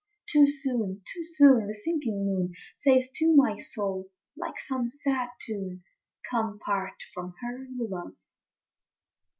Too 0.25 0.47
soon, 0.47 1.03
too 1.05 1.23
soon, 1.23 1.67
the 1.67 1.75
sinking 1.75 2.25
moon 2.25 2.53
Says 2.75 3.07
to 3.17 3.35
my 3.35 3.59
soul, 3.59 4.09
like 4.35 4.57
some 4.57 4.89
sad 4.89 5.29
tune, 5.39 5.83
"Come! 6.27 6.57
part 6.57 6.95
from 7.13 7.35
her 7.41 7.65
you 7.65 7.87
love." 7.87 8.15